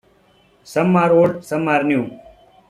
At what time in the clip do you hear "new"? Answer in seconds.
1.83-2.09